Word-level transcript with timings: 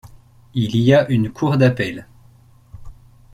Il 0.55 0.77
y 0.77 0.95
a 0.95 1.07
une 1.11 1.29
cour 1.31 1.57
d'appel. 1.57 2.07